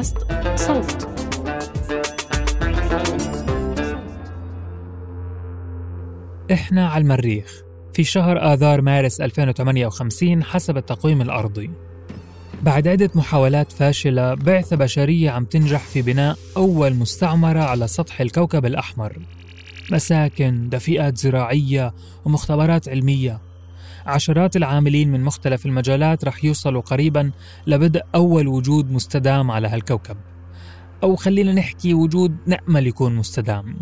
بودكاست 0.00 0.16
صوت. 0.56 1.08
إحنا 6.52 6.88
على 6.88 7.02
المريخ 7.02 7.62
في 7.94 8.04
شهر 8.04 8.52
آذار 8.52 8.80
مارس 8.80 9.20
2058 9.20 10.44
حسب 10.44 10.76
التقويم 10.76 11.22
الأرضي. 11.22 11.70
بعد 12.62 12.88
عدة 12.88 13.10
محاولات 13.14 13.72
فاشلة 13.72 14.34
بعثة 14.34 14.76
بشرية 14.76 15.30
عم 15.30 15.44
تنجح 15.44 15.80
في 15.80 16.02
بناء 16.02 16.36
أول 16.56 16.94
مستعمرة 16.94 17.60
على 17.60 17.86
سطح 17.86 18.20
الكوكب 18.20 18.66
الأحمر. 18.66 19.18
مساكن، 19.92 20.68
دفئات 20.68 21.18
زراعية 21.18 21.94
ومختبرات 22.24 22.88
علمية. 22.88 23.49
عشرات 24.06 24.56
العاملين 24.56 25.12
من 25.12 25.20
مختلف 25.20 25.66
المجالات 25.66 26.24
رح 26.24 26.44
يوصلوا 26.44 26.80
قريبا 26.80 27.30
لبدء 27.66 28.02
أول 28.14 28.48
وجود 28.48 28.90
مستدام 28.90 29.50
على 29.50 29.68
هالكوكب. 29.68 30.16
أو 31.02 31.16
خلينا 31.16 31.52
نحكي 31.52 31.94
وجود 31.94 32.36
نأمل 32.46 32.86
يكون 32.86 33.14
مستدام. 33.14 33.76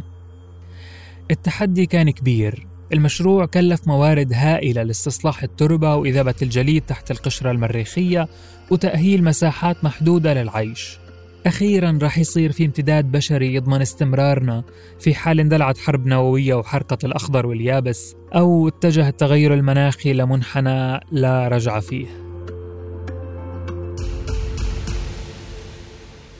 التحدي 1.30 1.86
كان 1.86 2.10
كبير. 2.10 2.66
المشروع 2.92 3.46
كلف 3.46 3.88
موارد 3.88 4.32
هائلة 4.32 4.82
لاستصلاح 4.82 5.42
التربة 5.42 5.94
وإذابة 5.94 6.34
الجليد 6.42 6.82
تحت 6.82 7.10
القشرة 7.10 7.50
المريخية 7.50 8.28
وتأهيل 8.70 9.24
مساحات 9.24 9.84
محدودة 9.84 10.34
للعيش. 10.34 10.98
أخيرا 11.46 11.98
رح 12.02 12.18
يصير 12.18 12.52
في 12.52 12.64
امتداد 12.64 13.12
بشري 13.12 13.54
يضمن 13.54 13.80
استمرارنا 13.80 14.64
في 15.00 15.14
حال 15.14 15.40
اندلعت 15.40 15.78
حرب 15.78 16.06
نووية 16.06 16.54
وحرقة 16.54 16.98
الأخضر 17.04 17.46
واليابس 17.46 18.14
أو 18.34 18.68
اتجه 18.68 19.08
التغير 19.08 19.54
المناخي 19.54 20.12
لمنحنى 20.12 21.00
لا 21.10 21.48
رجع 21.48 21.80
فيه. 21.80 22.06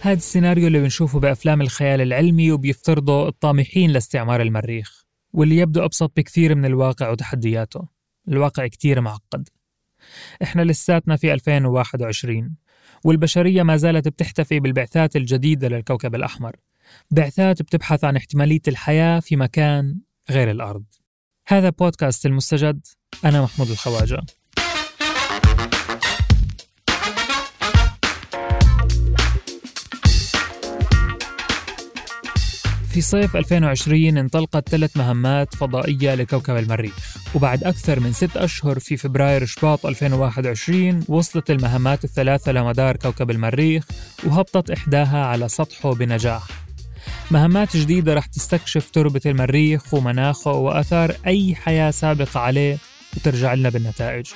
هذا 0.01 0.17
السيناريو 0.17 0.67
اللي 0.67 0.81
بنشوفه 0.81 1.21
بأفلام 1.21 1.61
الخيال 1.61 2.01
العلمي 2.01 2.53
وبيفترضه 2.53 3.29
الطامحين 3.29 3.91
لاستعمار 3.91 4.43
المريخ 4.43 5.05
واللي 5.33 5.57
يبدو 5.57 5.85
أبسط 5.85 6.13
بكثير 6.17 6.55
من 6.55 6.65
الواقع 6.65 7.11
وتحدياته. 7.11 7.89
الواقع 8.29 8.67
كتير 8.67 9.01
معقد. 9.01 9.49
إحنا 10.43 10.63
لساتنا 10.63 11.17
في 11.17 11.33
2021 11.33 12.57
والبشرية 13.05 13.63
ما 13.63 13.77
زالت 13.77 14.09
بتحتفي 14.09 14.61
بالبعثات 14.61 15.17
الجديدة 15.17 15.69
للكوكب 15.69 16.15
الأحمر. 16.15 16.57
بعثات 17.11 17.63
بتبحث 17.63 18.05
عن 18.05 18.17
احتمالية 18.17 18.63
الحياة 18.69 19.21
في 19.21 19.37
مكان 19.37 20.01
غير 20.31 20.51
الأرض. 20.51 20.85
هذا 21.49 21.71
بودكاست 21.71 22.27
المستجد. 22.27 22.87
أنا 23.25 23.43
محمود 23.43 23.71
الخواجة. 23.71 24.21
في 32.93 33.01
صيف 33.01 33.37
2020 33.37 34.19
انطلقت 34.19 34.69
ثلاث 34.69 34.97
مهمات 34.97 35.55
فضائية 35.55 36.15
لكوكب 36.15 36.57
المريخ 36.57 37.17
وبعد 37.35 37.65
أكثر 37.65 38.01
من 38.01 38.13
ست 38.13 38.37
أشهر 38.37 38.79
في 38.79 38.97
فبراير 38.97 39.45
شباط 39.45 39.87
2021 39.87 41.05
وصلت 41.09 41.51
المهمات 41.51 42.05
الثلاثة 42.05 42.53
لمدار 42.53 42.97
كوكب 42.97 43.31
المريخ 43.31 43.85
وهبطت 44.25 44.71
إحداها 44.71 45.27
على 45.27 45.49
سطحه 45.49 45.95
بنجاح. 45.95 46.43
مهمات 47.31 47.77
جديدة 47.77 48.15
رح 48.15 48.27
تستكشف 48.27 48.91
تربة 48.91 49.21
المريخ 49.27 49.95
ومناخه 49.95 50.53
وأثار 50.53 51.17
أي 51.27 51.55
حياة 51.55 51.91
سابقة 51.91 52.41
عليه 52.41 52.79
وترجع 53.17 53.55
لنا 53.55 53.69
بالنتائج. 53.69 54.27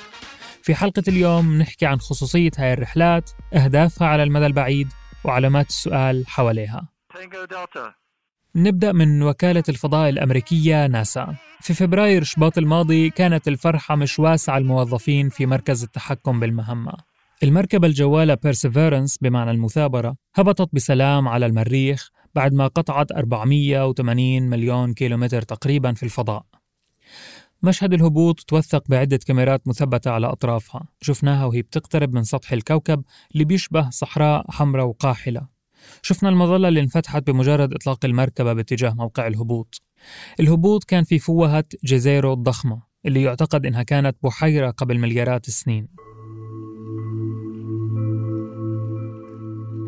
في 0.63 0.75
حلقة 0.75 1.03
اليوم 1.07 1.57
نحكي 1.57 1.85
عن 1.85 1.99
خصوصية 1.99 2.51
هاي 2.57 2.73
الرحلات 2.73 3.29
أهدافها 3.53 4.07
على 4.07 4.23
المدى 4.23 4.45
البعيد 4.45 4.87
وعلامات 5.23 5.69
السؤال 5.69 6.27
حواليها. 6.27 6.87
نبدأ 8.55 8.91
من 8.91 9.23
وكالة 9.23 9.63
الفضاء 9.69 10.09
الأمريكية 10.09 10.87
ناسا. 10.87 11.35
في 11.61 11.73
فبراير 11.73 12.23
شباط 12.23 12.57
الماضي 12.57 13.09
كانت 13.09 13.47
الفرحة 13.47 13.95
مش 13.95 14.19
واسعة 14.19 14.57
الموظفين 14.57 15.29
في 15.29 15.45
مركز 15.45 15.83
التحكم 15.83 16.39
بالمهمة. 16.39 16.93
المركبة 17.43 17.87
الجوالة 17.87 18.33
بيرسيفيرنس 18.33 19.17
بمعنى 19.17 19.51
المثابرة 19.51 20.15
هبطت 20.35 20.69
بسلام 20.73 21.27
على 21.27 21.45
المريخ 21.45 22.09
بعد 22.35 22.53
ما 22.53 22.67
قطعت 22.67 23.11
480 23.11 24.43
مليون 24.43 24.93
كيلومتر 24.93 25.41
تقريبا 25.41 25.93
في 25.93 26.03
الفضاء. 26.03 26.45
مشهد 27.63 27.93
الهبوط 27.93 28.39
توثق 28.39 28.83
بعدة 28.89 29.19
كاميرات 29.27 29.67
مثبتة 29.67 30.11
على 30.11 30.27
أطرافها. 30.27 30.83
شفناها 31.01 31.45
وهي 31.45 31.61
بتقترب 31.61 32.13
من 32.13 32.23
سطح 32.23 32.53
الكوكب 32.53 33.03
اللي 33.33 33.45
بيشبه 33.45 33.89
صحراء 33.89 34.51
حمراء 34.51 34.85
وقاحلة. 34.85 35.52
شفنا 36.01 36.29
المظلة 36.29 36.67
اللي 36.67 36.79
انفتحت 36.79 37.27
بمجرد 37.27 37.73
إطلاق 37.73 38.05
المركبة 38.05 38.53
باتجاه 38.53 38.93
موقع 38.93 39.27
الهبوط. 39.27 39.81
الهبوط 40.39 40.83
كان 40.83 41.03
في 41.03 41.19
فوهة 41.19 41.65
جزيرو 41.83 42.33
الضخمة 42.33 42.81
اللي 43.05 43.21
يعتقد 43.23 43.65
إنها 43.65 43.83
كانت 43.83 44.17
بحيرة 44.23 44.69
قبل 44.69 44.99
مليارات 44.99 45.47
السنين. 45.47 45.87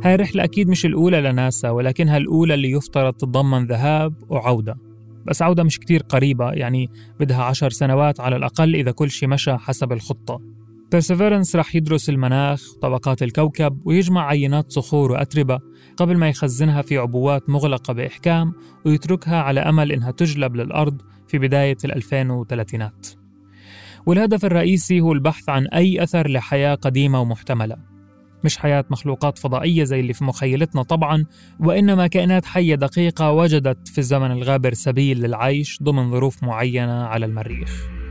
هاي 0.04 0.16
الرحلة 0.16 0.44
أكيد 0.44 0.70
مش 0.70 0.86
الأولى 0.86 1.22
لناسا 1.22 1.70
ولكنها 1.70 2.18
الأولى 2.18 2.54
اللي 2.54 2.72
يفترض 2.72 3.14
تتضمن 3.14 3.66
ذهاب 3.66 4.14
وعودة. 4.30 4.78
بس 5.26 5.42
عودة 5.42 5.64
مش 5.64 5.80
كتير 5.80 6.04
قريبة 6.04 6.52
يعني 6.52 6.90
بدها 7.20 7.44
عشر 7.44 7.70
سنوات 7.70 8.20
على 8.20 8.36
الأقل 8.36 8.76
إذا 8.76 8.92
كل 8.92 9.12
شي 9.12 9.28
مشى 9.28 9.58
حسب 9.58 9.92
الخطة. 9.92 10.55
بيرسيفيرنس 10.96 11.56
رح 11.56 11.76
يدرس 11.76 12.10
المناخ 12.10 12.74
طبقات 12.82 13.24
الكوكب 13.24 13.82
ويجمع 13.86 14.28
عينات 14.28 14.72
صخور 14.72 15.12
وأتربة 15.12 15.60
قبل 15.98 16.18
ما 16.18 16.30
يخزنها 16.30 16.82
في 16.82 16.98
عبوات 16.98 17.50
مغلقة 17.50 17.94
بإحكام 17.94 18.54
ويتركها 18.86 19.42
على 19.42 19.60
أمل 19.60 19.92
إنها 19.92 20.12
تجلب 20.12 20.56
للأرض 20.56 21.02
في 21.28 21.38
بداية 21.38 21.78
الألفين 21.86 22.30
وثلاثينات 22.30 23.08
والهدف 24.06 24.46
الرئيسي 24.46 25.02
هو 25.02 25.14
البحث 25.14 25.50
عن 25.50 25.68
أي 25.68 26.04
أثر 26.04 26.30
لحياة 26.30 26.76
قديمة 26.76 27.22
ومحتملة. 27.22 27.78
مش 28.44 28.58
حياة 28.58 28.86
مخلوقات 28.90 29.38
فضائية 29.38 29.84
زي 29.84 30.00
اللي 30.00 30.14
في 30.14 30.24
مخيلتنا 30.24 30.84
طبعا 30.84 31.26
وإنما 31.60 32.08
كائنات 32.08 32.46
حية 32.46 32.76
دقيقة 32.76 33.32
وجدت 33.32 33.88
في 33.88 33.98
الزمن 33.98 34.32
الغابر 34.32 34.74
سبيل 34.74 35.22
للعيش 35.22 35.80
ضمن 35.84 36.12
ظروف 36.12 36.44
معينة 36.44 37.04
على 37.04 37.26
المريخ. 37.26 38.05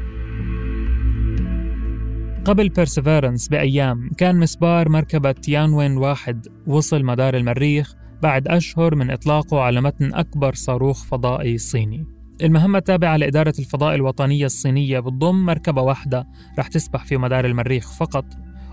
قبل 2.44 2.69
بيرسيفيرنس 2.69 3.49
بأيام 3.49 4.10
كان 4.19 4.37
مسبار 4.37 4.88
مركبة 4.88 5.32
تيانوين 5.32 5.97
واحد 5.97 6.47
وصل 6.66 7.05
مدار 7.05 7.37
المريخ 7.37 7.94
بعد 8.22 8.49
أشهر 8.49 8.94
من 8.94 9.10
إطلاقه 9.10 9.60
على 9.60 9.81
متن 9.81 10.15
أكبر 10.15 10.54
صاروخ 10.54 11.04
فضائي 11.04 11.59
صيني. 11.59 12.06
المهمة 12.43 12.78
التابعة 12.78 13.16
لإدارة 13.16 13.54
الفضاء 13.59 13.94
الوطنية 13.94 14.47
الصينية 14.47 15.00
بتضم 15.00 15.44
مركبة 15.44 15.83
واحدة 15.83 16.27
رح 16.59 16.66
تسبح 16.69 17.04
في 17.04 17.16
مدار 17.16 17.47
المريخ 17.47 17.93
فقط 17.93 18.25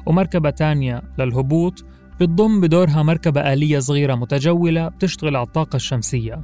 ومركبة 0.05 0.49
تانية 0.49 1.01
للهبوط 1.19 1.85
بتضم 2.21 2.61
بدورها 2.61 3.03
مركبة 3.03 3.53
آلية 3.53 3.79
صغيرة 3.79 4.15
متجولة 4.15 4.87
بتشتغل 4.87 5.35
على 5.35 5.47
الطاقة 5.47 5.75
الشمسية. 5.75 6.41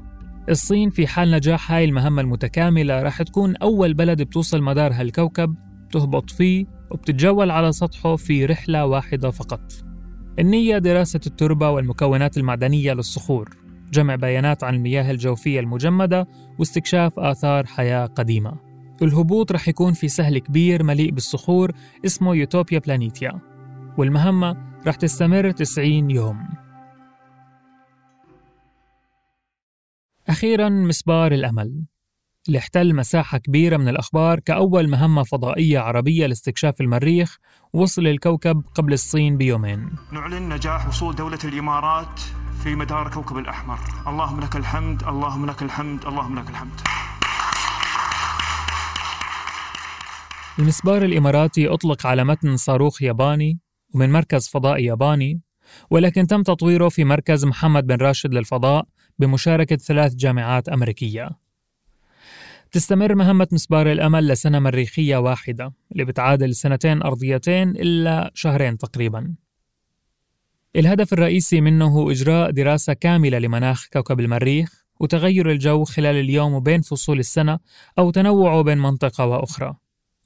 الصين 0.49 0.89
في 0.89 1.07
حال 1.07 1.31
نجاح 1.31 1.71
هاي 1.71 1.85
المهمة 1.85 2.21
المتكاملة 2.21 3.01
رح 3.01 3.21
تكون 3.21 3.55
أول 3.55 3.93
بلد 3.93 4.21
بتوصل 4.21 4.61
مدار 4.61 4.93
هالكوكب 4.93 5.55
تهبط 5.91 6.29
فيه 6.29 6.76
وبتتجول 6.91 7.51
على 7.51 7.71
سطحه 7.71 8.15
في 8.15 8.45
رحلة 8.45 8.85
واحدة 8.85 9.31
فقط. 9.31 9.73
النية 10.39 10.77
دراسة 10.77 11.19
التربة 11.27 11.69
والمكونات 11.69 12.37
المعدنية 12.37 12.93
للصخور 12.93 13.49
جمع 13.91 14.15
بيانات 14.15 14.63
عن 14.63 14.75
المياه 14.75 15.11
الجوفية 15.11 15.59
المجمدة 15.59 16.27
واستكشاف 16.59 17.19
آثار 17.19 17.65
حياة 17.65 18.05
قديمة. 18.05 18.53
الهبوط 19.01 19.51
رح 19.51 19.67
يكون 19.67 19.93
في 19.93 20.07
سهل 20.07 20.37
كبير 20.37 20.83
مليء 20.83 21.11
بالصخور 21.11 21.71
اسمه 22.05 22.35
يوتوبيا 22.35 22.79
بلانيتيا. 22.79 23.39
والمهمة 23.97 24.57
رح 24.87 24.95
تستمر 24.95 25.51
90 25.51 26.11
يوم. 26.11 26.47
أخيرا 30.29 30.69
مسبار 30.69 31.31
الأمل. 31.31 31.85
اللي 32.47 32.59
احتل 32.59 32.95
مساحة 32.95 33.37
كبيرة 33.37 33.77
من 33.77 33.87
الأخبار 33.87 34.39
كأول 34.39 34.89
مهمة 34.89 35.23
فضائية 35.23 35.79
عربية 35.79 36.25
لاستكشاف 36.25 36.81
المريخ 36.81 37.37
وصل 37.73 38.07
الكوكب 38.07 38.63
قبل 38.75 38.93
الصين 38.93 39.37
بيومين. 39.37 39.89
نعلن 40.11 40.53
نجاح 40.53 40.87
وصول 40.87 41.15
دولة 41.15 41.39
الإمارات 41.43 42.19
في 42.63 42.75
مدار 42.75 43.11
كوكب 43.11 43.37
الأحمر. 43.37 43.79
اللهم 44.07 44.39
لك 44.39 44.55
الحمد 44.55 45.03
اللهم 45.03 45.45
لك 45.45 45.61
الحمد 45.63 46.05
اللهم 46.05 46.39
لك 46.39 46.49
الحمد. 46.49 46.81
المسبار 50.59 51.03
الإماراتي 51.03 51.67
أطلق 51.67 52.05
على 52.05 52.23
متن 52.23 52.57
صاروخ 52.57 53.01
ياباني 53.01 53.59
ومن 53.95 54.11
مركز 54.11 54.47
فضائي 54.47 54.85
ياباني 54.85 55.41
ولكن 55.89 56.27
تم 56.27 56.43
تطويره 56.43 56.89
في 56.89 57.03
مركز 57.03 57.45
محمد 57.45 57.87
بن 57.87 57.95
راشد 57.95 58.33
للفضاء 58.33 58.85
بمشاركة 59.19 59.75
ثلاث 59.75 60.15
جامعات 60.15 60.69
أمريكية. 60.69 61.46
تستمر 62.71 63.15
مهمة 63.15 63.47
مسبار 63.51 63.91
الأمل 63.91 64.27
لسنة 64.27 64.59
مريخية 64.59 65.17
واحدة 65.17 65.73
اللي 65.91 66.05
بتعادل 66.05 66.55
سنتين 66.55 67.01
أرضيتين 67.01 67.69
إلا 67.69 68.31
شهرين 68.33 68.77
تقريبا. 68.77 69.35
الهدف 70.75 71.13
الرئيسي 71.13 71.61
منه 71.61 71.87
هو 71.87 72.11
إجراء 72.11 72.51
دراسة 72.51 72.93
كاملة 72.93 73.39
لمناخ 73.39 73.87
كوكب 73.93 74.19
المريخ 74.19 74.83
وتغير 74.99 75.51
الجو 75.51 75.83
خلال 75.83 76.15
اليوم 76.15 76.53
وبين 76.53 76.81
فصول 76.81 77.19
السنة 77.19 77.59
أو 77.99 78.11
تنوعه 78.11 78.61
بين 78.61 78.77
منطقة 78.77 79.25
وأخرى. 79.25 79.75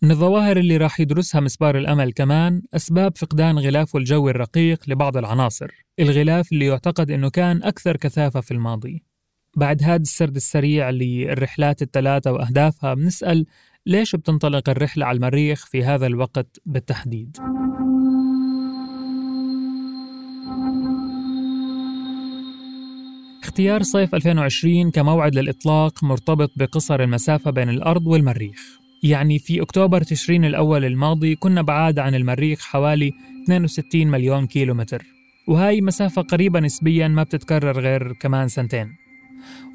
من 0.01 0.11
الظواهر 0.11 0.57
اللي 0.57 0.77
راح 0.77 0.99
يدرسها 0.99 1.41
مسبار 1.41 1.77
الأمل 1.77 2.13
كمان 2.13 2.61
أسباب 2.73 3.17
فقدان 3.17 3.59
غلافه 3.59 3.99
الجوي 3.99 4.31
الرقيق 4.31 4.89
لبعض 4.89 5.17
العناصر 5.17 5.71
الغلاف 5.99 6.51
اللي 6.51 6.65
يعتقد 6.65 7.11
أنه 7.11 7.29
كان 7.29 7.63
أكثر 7.63 7.97
كثافة 7.97 8.41
في 8.41 8.51
الماضي. 8.51 9.10
بعد 9.57 9.83
هذا 9.83 10.01
السرد 10.01 10.35
السريع 10.35 10.89
للرحلات 10.89 11.81
الثلاثة 11.81 12.31
وأهدافها 12.31 12.93
بنسأل 12.93 13.45
ليش 13.85 14.15
بتنطلق 14.15 14.69
الرحلة 14.69 15.05
على 15.05 15.15
المريخ 15.15 15.65
في 15.65 15.83
هذا 15.83 16.07
الوقت 16.07 16.61
بالتحديد؟ 16.65 17.37
اختيار 23.43 23.83
صيف 23.83 24.15
2020 24.15 24.91
كموعد 24.91 25.35
للإطلاق 25.35 26.03
مرتبط 26.03 26.51
بقصر 26.55 27.03
المسافة 27.03 27.51
بين 27.51 27.69
الأرض 27.69 28.07
والمريخ. 28.07 28.79
يعني 29.03 29.39
في 29.39 29.61
أكتوبر 29.61 30.01
تشرين 30.01 30.45
الأول 30.45 30.85
الماضي 30.85 31.35
كنا 31.35 31.61
بعاد 31.61 31.99
عن 31.99 32.15
المريخ 32.15 32.61
حوالي 32.61 33.11
62 33.43 34.07
مليون 34.07 34.47
كيلومتر. 34.47 35.05
وهاي 35.47 35.81
مسافة 35.81 36.21
قريبة 36.21 36.59
نسبيا 36.59 37.07
ما 37.07 37.23
بتتكرر 37.23 37.79
غير 37.79 38.13
كمان 38.13 38.47
سنتين. 38.47 39.00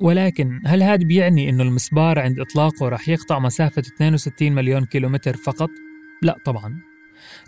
ولكن 0.00 0.60
هل 0.66 0.82
هذا 0.82 1.04
بيعني 1.04 1.50
أنه 1.50 1.62
المسبار 1.62 2.18
عند 2.18 2.40
إطلاقه 2.40 2.88
رح 2.88 3.08
يقطع 3.08 3.38
مسافة 3.38 3.80
62 3.80 4.52
مليون 4.52 4.84
كيلومتر 4.84 5.36
فقط؟ 5.36 5.70
لا 6.22 6.36
طبعا 6.44 6.80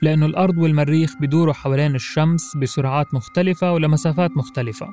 لأنه 0.02 0.26
الأرض 0.26 0.58
والمريخ 0.58 1.18
بيدوروا 1.20 1.54
حوالين 1.54 1.94
الشمس 1.94 2.56
بسرعات 2.56 3.14
مختلفة 3.14 3.72
ولمسافات 3.72 4.36
مختلفة. 4.36 4.88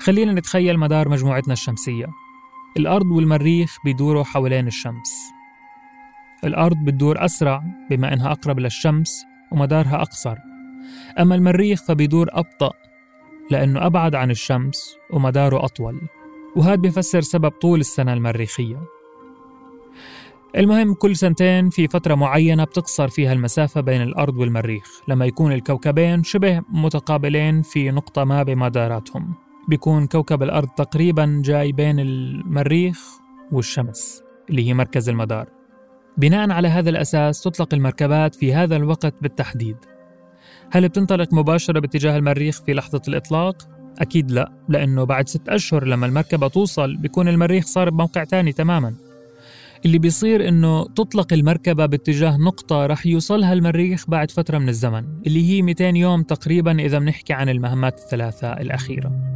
خلينا 0.00 0.32
نتخيل 0.32 0.78
مدار 0.78 1.08
مجموعتنا 1.08 1.52
الشمسية. 1.52 2.06
الأرض 2.76 3.06
والمريخ 3.06 3.76
بيدوروا 3.84 4.24
حوالين 4.24 4.66
الشمس. 4.66 5.10
الأرض 6.44 6.76
بتدور 6.76 7.24
أسرع 7.24 7.62
بما 7.90 8.12
إنها 8.12 8.32
أقرب 8.32 8.58
للشمس 8.58 9.24
ومدارها 9.52 10.02
أقصر. 10.02 10.36
أما 11.20 11.34
المريخ 11.34 11.82
فبيدور 11.82 12.28
أبطأ 12.32 12.72
لأنه 13.50 13.86
أبعد 13.86 14.14
عن 14.14 14.30
الشمس 14.30 14.96
ومداره 15.10 15.64
أطول. 15.64 16.00
وهذا 16.56 16.74
بيفسر 16.74 17.20
سبب 17.20 17.50
طول 17.50 17.80
السنة 17.80 18.12
المريخية. 18.12 18.82
المهم 20.56 20.94
كل 20.94 21.16
سنتين 21.16 21.70
في 21.70 21.88
فترة 21.88 22.14
معينة 22.14 22.64
بتقصر 22.64 23.08
فيها 23.08 23.32
المسافة 23.32 23.80
بين 23.80 24.02
الأرض 24.02 24.36
والمريخ 24.36 25.00
لما 25.08 25.26
يكون 25.26 25.52
الكوكبين 25.52 26.22
شبه 26.22 26.62
متقابلين 26.68 27.62
في 27.62 27.90
نقطة 27.90 28.24
ما 28.24 28.42
بمداراتهم. 28.42 29.34
بيكون 29.68 30.06
كوكب 30.06 30.42
الأرض 30.42 30.68
تقريبا 30.68 31.42
جاي 31.44 31.72
بين 31.72 32.00
المريخ 32.00 32.98
والشمس 33.52 34.22
اللي 34.50 34.68
هي 34.68 34.74
مركز 34.74 35.08
المدار. 35.08 35.48
بناء 36.16 36.50
على 36.50 36.68
هذا 36.68 36.90
الأساس 36.90 37.42
تطلق 37.42 37.74
المركبات 37.74 38.34
في 38.34 38.54
هذا 38.54 38.76
الوقت 38.76 39.14
بالتحديد. 39.22 39.76
هل 40.72 40.88
بتنطلق 40.88 41.34
مباشرة 41.34 41.80
باتجاه 41.80 42.16
المريخ 42.16 42.62
في 42.62 42.74
لحظة 42.74 43.02
الإطلاق؟ 43.08 43.68
أكيد 43.98 44.30
لا 44.30 44.52
لأنه 44.68 45.04
بعد 45.04 45.28
ست 45.28 45.48
أشهر 45.48 45.86
لما 45.86 46.06
المركبة 46.06 46.48
توصل 46.48 46.96
بيكون 46.96 47.28
المريخ 47.28 47.66
صار 47.66 47.90
بموقع 47.90 48.24
تاني 48.24 48.52
تماما. 48.52 48.94
اللي 49.84 49.98
بيصير 49.98 50.48
إنه 50.48 50.84
تطلق 50.84 51.32
المركبة 51.32 51.86
باتجاه 51.86 52.36
نقطة 52.36 52.86
رح 52.86 53.06
يوصلها 53.06 53.52
المريخ 53.52 54.10
بعد 54.10 54.30
فترة 54.30 54.58
من 54.58 54.68
الزمن 54.68 55.04
اللي 55.26 55.50
هي 55.50 55.62
200 55.62 55.84
يوم 55.84 56.22
تقريبا 56.22 56.78
إذا 56.80 56.98
بنحكي 56.98 57.32
عن 57.32 57.48
المهمات 57.48 57.98
الثلاثة 57.98 58.52
الأخيرة. 58.52 59.32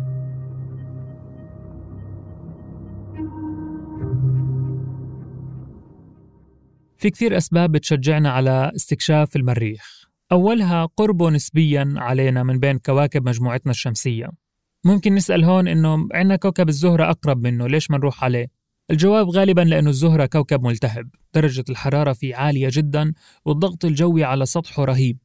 في 6.98 7.10
كثير 7.10 7.36
أسباب 7.36 7.72
بتشجعنا 7.72 8.30
على 8.30 8.72
استكشاف 8.76 9.36
المريخ. 9.36 10.06
أولها 10.32 10.84
قربه 10.84 11.30
نسبيا 11.30 11.94
علينا 11.96 12.42
من 12.42 12.58
بين 12.58 12.78
كواكب 12.78 13.28
مجموعتنا 13.28 13.70
الشمسية. 13.70 14.45
ممكن 14.86 15.14
نسأل 15.14 15.44
هون 15.44 15.68
إنه 15.68 16.08
عندنا 16.14 16.36
كوكب 16.36 16.68
الزهرة 16.68 17.10
أقرب 17.10 17.42
منه 17.46 17.66
ليش 17.66 17.90
ما 17.90 17.98
نروح 17.98 18.24
عليه؟ 18.24 18.46
الجواب 18.90 19.28
غالبا 19.28 19.60
لأنه 19.60 19.90
الزهرة 19.90 20.26
كوكب 20.26 20.62
ملتهب 20.62 21.08
درجة 21.34 21.64
الحرارة 21.70 22.12
فيه 22.12 22.36
عالية 22.36 22.68
جدا 22.72 23.12
والضغط 23.44 23.84
الجوي 23.84 24.24
على 24.24 24.46
سطحه 24.46 24.84
رهيب. 24.84 25.18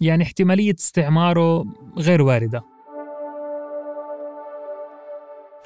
يعني 0.00 0.22
احتمالية 0.22 0.74
استعماره 0.78 1.64
غير 1.98 2.22
واردة. 2.22 2.62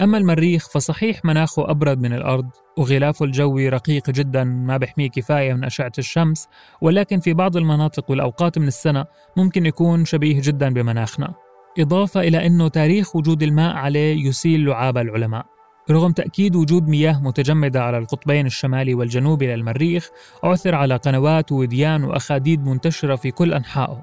أما 0.00 0.18
المريخ 0.18 0.68
فصحيح 0.68 1.24
مناخه 1.24 1.70
أبرد 1.70 1.98
من 1.98 2.12
الأرض 2.12 2.50
وغلافه 2.78 3.24
الجوي 3.24 3.68
رقيق 3.68 4.10
جدا 4.10 4.44
ما 4.44 4.76
بيحميه 4.76 5.08
كفاية 5.08 5.54
من 5.54 5.64
أشعة 5.64 5.92
الشمس 5.98 6.48
ولكن 6.80 7.20
في 7.20 7.34
بعض 7.34 7.56
المناطق 7.56 8.10
والأوقات 8.10 8.58
من 8.58 8.68
السنة 8.68 9.04
ممكن 9.36 9.66
يكون 9.66 10.04
شبيه 10.04 10.40
جدا 10.40 10.68
بمناخنا. 10.68 11.45
إضافة 11.78 12.20
إلى 12.20 12.46
أنه 12.46 12.68
تاريخ 12.68 13.16
وجود 13.16 13.42
الماء 13.42 13.76
عليه 13.76 14.26
يسيل 14.26 14.66
لعاب 14.66 14.98
العلماء. 14.98 15.46
رغم 15.90 16.12
تأكيد 16.12 16.56
وجود 16.56 16.88
مياه 16.88 17.22
متجمدة 17.22 17.82
على 17.82 17.98
القطبين 17.98 18.46
الشمالي 18.46 18.94
والجنوبي 18.94 19.46
للمريخ 19.46 20.10
عثر 20.44 20.74
على 20.74 20.96
قنوات 20.96 21.52
ووديان 21.52 22.04
وأخاديد 22.04 22.66
منتشرة 22.66 23.16
في 23.16 23.30
كل 23.30 23.54
أنحائه. 23.54 24.02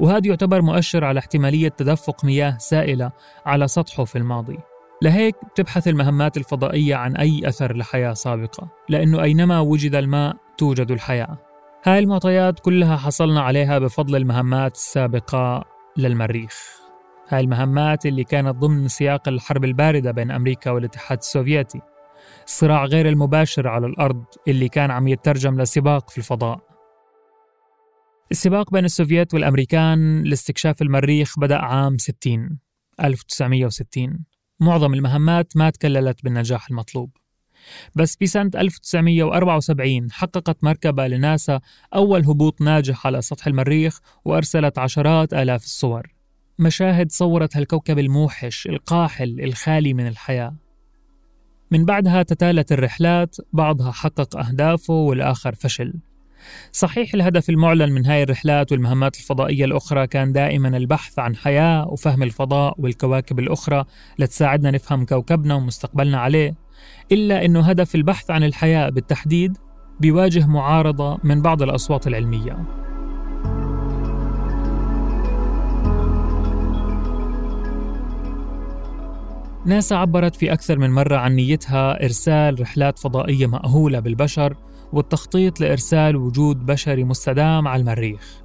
وهذا 0.00 0.26
يعتبر 0.28 0.62
مؤشر 0.62 1.04
على 1.04 1.18
احتمالية 1.18 1.68
تدفق 1.68 2.24
مياه 2.24 2.56
سائلة 2.58 3.10
على 3.46 3.68
سطحه 3.68 4.04
في 4.04 4.18
الماضي. 4.18 4.58
لهيك 5.02 5.34
بتبحث 5.52 5.88
المهمات 5.88 6.36
الفضائية 6.36 6.94
عن 6.94 7.16
أي 7.16 7.48
أثر 7.48 7.76
لحياة 7.76 8.12
سابقة 8.12 8.68
لأنه 8.88 9.22
أينما 9.22 9.60
وجد 9.60 9.94
الماء 9.94 10.36
توجد 10.58 10.90
الحياة. 10.90 11.38
هاي 11.84 11.98
المعطيات 11.98 12.60
كلها 12.60 12.96
حصلنا 12.96 13.40
عليها 13.40 13.78
بفضل 13.78 14.16
المهمات 14.16 14.74
السابقة 14.74 15.64
للمريخ. 15.96 16.85
هاي 17.28 17.40
المهمات 17.40 18.06
اللي 18.06 18.24
كانت 18.24 18.56
ضمن 18.56 18.88
سياق 18.88 19.28
الحرب 19.28 19.64
الباردة 19.64 20.10
بين 20.10 20.30
أمريكا 20.30 20.70
والاتحاد 20.70 21.18
السوفيتي. 21.18 21.80
الصراع 22.46 22.84
غير 22.84 23.08
المباشر 23.08 23.68
على 23.68 23.86
الأرض 23.86 24.24
اللي 24.48 24.68
كان 24.68 24.90
عم 24.90 25.08
يترجم 25.08 25.60
لسباق 25.60 26.10
في 26.10 26.18
الفضاء. 26.18 26.60
السباق 28.30 28.70
بين 28.72 28.84
السوفيت 28.84 29.34
والأمريكان 29.34 30.22
لاستكشاف 30.22 30.82
المريخ 30.82 31.38
بدأ 31.38 31.58
عام 31.58 31.98
60 31.98 32.58
1960 33.00 34.24
معظم 34.60 34.94
المهمات 34.94 35.56
ما 35.56 35.70
تكللت 35.70 36.24
بالنجاح 36.24 36.70
المطلوب. 36.70 37.10
بس 37.94 38.16
في 38.16 38.26
سنة 38.26 38.50
1974 38.54 40.12
حققت 40.12 40.64
مركبة 40.64 41.06
لناسا 41.06 41.60
أول 41.94 42.24
هبوط 42.24 42.60
ناجح 42.60 43.06
على 43.06 43.22
سطح 43.22 43.46
المريخ 43.46 44.00
وأرسلت 44.24 44.78
عشرات 44.78 45.34
آلاف 45.34 45.64
الصور. 45.64 46.15
مشاهد 46.58 47.12
صورت 47.12 47.56
هالكوكب 47.56 47.98
الموحش 47.98 48.66
القاحل 48.66 49.40
الخالي 49.40 49.94
من 49.94 50.06
الحياة. 50.06 50.54
من 51.70 51.84
بعدها 51.84 52.22
تتالت 52.22 52.72
الرحلات 52.72 53.36
بعضها 53.52 53.92
حقق 53.92 54.36
أهدافه 54.36 54.94
والآخر 54.94 55.54
فشل. 55.54 55.94
صحيح 56.72 57.14
الهدف 57.14 57.50
المعلن 57.50 57.92
من 57.92 58.06
هاي 58.06 58.22
الرحلات 58.22 58.72
والمهمات 58.72 59.16
الفضائية 59.16 59.64
الأخرى 59.64 60.06
كان 60.06 60.32
دائما 60.32 60.76
البحث 60.76 61.18
عن 61.18 61.36
حياة 61.36 61.88
وفهم 61.88 62.22
الفضاء 62.22 62.74
والكواكب 62.78 63.38
الأخرى 63.38 63.84
لتساعدنا 64.18 64.70
نفهم 64.70 65.04
كوكبنا 65.04 65.54
ومستقبلنا 65.54 66.18
عليه 66.18 66.54
إلا 67.12 67.44
أنه 67.44 67.60
هدف 67.60 67.94
البحث 67.94 68.30
عن 68.30 68.44
الحياة 68.44 68.88
بالتحديد 68.88 69.56
بيواجه 70.00 70.46
معارضة 70.46 71.18
من 71.24 71.42
بعض 71.42 71.62
الأصوات 71.62 72.06
العلمية. 72.06 72.86
ناسا 79.66 79.94
عبرت 79.94 80.36
في 80.36 80.52
أكثر 80.52 80.78
من 80.78 80.90
مرة 80.90 81.16
عن 81.16 81.32
نيتها 81.32 82.04
إرسال 82.04 82.60
رحلات 82.60 82.98
فضائية 82.98 83.46
مأهولة 83.46 84.00
بالبشر 84.00 84.56
والتخطيط 84.92 85.60
لإرسال 85.60 86.16
وجود 86.16 86.66
بشري 86.66 87.04
مستدام 87.04 87.68
على 87.68 87.80
المريخ. 87.80 88.42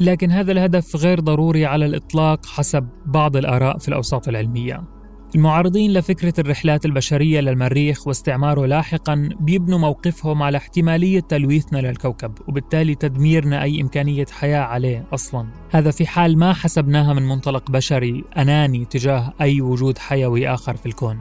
لكن 0.00 0.30
هذا 0.30 0.52
الهدف 0.52 0.96
غير 0.96 1.20
ضروري 1.20 1.66
على 1.66 1.86
الإطلاق 1.86 2.46
حسب 2.46 2.88
بعض 3.06 3.36
الآراء 3.36 3.78
في 3.78 3.88
الأوساط 3.88 4.28
العلمية. 4.28 4.95
المعارضين 5.34 5.92
لفكرة 5.92 6.34
الرحلات 6.38 6.84
البشرية 6.84 7.40
للمريخ 7.40 8.06
واستعماره 8.06 8.66
لاحقا 8.66 9.28
بيبنوا 9.40 9.78
موقفهم 9.78 10.42
على 10.42 10.56
احتمالية 10.56 11.20
تلويثنا 11.20 11.78
للكوكب 11.78 12.32
وبالتالي 12.48 12.94
تدميرنا 12.94 13.62
أي 13.62 13.80
إمكانية 13.80 14.26
حياة 14.30 14.60
عليه 14.60 15.04
أصلا. 15.14 15.46
هذا 15.70 15.90
في 15.90 16.06
حال 16.06 16.38
ما 16.38 16.52
حسبناها 16.52 17.14
من 17.14 17.22
منطلق 17.22 17.70
بشري 17.70 18.24
أناني 18.36 18.84
تجاه 18.84 19.32
أي 19.40 19.60
وجود 19.60 19.98
حيوي 19.98 20.48
آخر 20.48 20.76
في 20.76 20.86
الكون. 20.86 21.18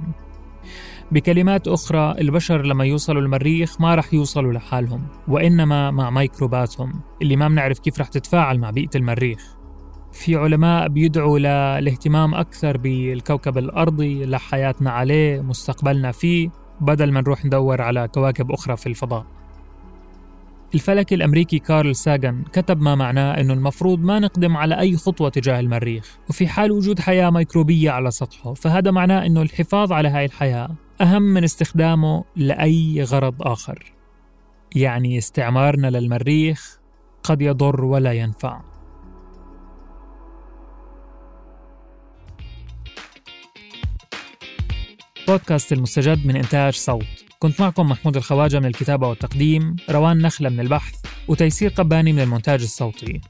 بكلمات 1.12 1.68
أخرى 1.68 2.16
البشر 2.22 2.66
لما 2.66 2.86
يوصلوا 2.86 3.22
المريخ 3.22 3.82
ما 3.82 3.96
رح 3.96 4.14
يوصلوا 4.14 4.54
لحالهم 4.54 5.08
وإنما 5.28 5.92
مع 5.92 6.10
ميكروباتهم 6.10 7.02
اللي 7.22 7.36
ما 7.36 7.48
بنعرف 7.48 7.80
كيف 7.80 8.00
رح 8.00 8.08
تتفاعل 8.08 8.60
مع 8.60 8.70
بيئة 8.70 8.90
المريخ. 8.96 9.56
في 10.16 10.36
علماء 10.36 10.88
بيدعوا 10.88 11.40
للاهتمام 11.40 12.36
أكثر 12.36 12.78
بالكوكب 12.78 13.58
الأرضي 13.58 14.26
لحياتنا 14.26 14.92
عليه 14.92 15.42
مستقبلنا 15.42 16.12
فيه 16.12 16.50
بدل 16.82 17.12
ما 17.12 17.22
نروح 17.22 17.46
ندور 17.46 17.82
على 17.82 18.08
كواكب 18.08 18.52
أخرى 18.52 18.78
في 18.78 18.88
الفضاء. 18.88 19.26
الفلكي 20.74 21.16
الأمريكي 21.16 21.60
كارل 21.60 21.96
ساغان 21.96 22.44
كتب 22.44 22.82
ما 22.82 22.96
معناه 22.96 23.40
أنه 23.40 23.54
المفروض 23.54 24.00
ما 24.00 24.20
نقدم 24.20 24.58
على 24.58 24.80
أي 24.80 24.98
خطوة 24.98 25.30
تجاه 25.30 25.60
المريخ 25.60 26.18
وفي 26.30 26.48
حال 26.48 26.72
وجود 26.72 27.00
حياة 27.00 27.30
ميكروبية 27.30 27.92
على 27.92 28.12
سطحه 28.12 28.54
فهذا 28.54 28.92
معناه 28.92 29.26
أنه 29.26 29.42
الحفاظ 29.42 29.92
على 29.92 30.10
هاي 30.10 30.26
الحياة 30.26 30.70
أهم 31.02 31.22
من 31.22 31.44
استخدامه 31.44 32.24
لأي 32.36 33.04
غرض 33.04 33.42
آخر. 33.42 33.94
يعني 34.76 35.18
استعمارنا 35.18 35.88
للمريخ 35.88 36.80
قد 37.24 37.42
يضر 37.42 37.86
ولا 37.86 38.12
ينفع. 38.14 38.75
بودكاست 45.28 45.74
المستجد 45.74 46.26
من 46.26 46.36
إنتاج 46.36 46.74
صوت. 46.74 47.06
كنت 47.40 47.62
معكم 47.62 47.90
محمود 47.90 48.18
الخواجة 48.18 48.60
من 48.60 48.66
الكتابة 48.66 49.08
والتقديم 49.08 49.76
روان 49.90 50.18
نخلة 50.18 50.50
من 50.50 50.60
البحث 50.60 50.94
وتيسير 51.28 51.70
قباني 51.70 52.14
من 52.14 52.20
المونتاج 52.20 52.62
الصوتي. 52.62 53.22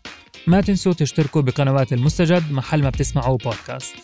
ما 0.47 0.61
تنسوا 0.61 0.93
تشتركوا 0.93 1.41
بقنوات 1.41 1.93
المستجد 1.93 2.51
محل 2.51 2.83
ما 2.83 2.89
بتسمعوا 2.89 3.37
بودكاست. 3.37 3.95